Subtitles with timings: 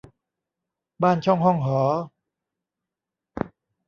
[1.03, 1.79] บ้านช่องห้องหอ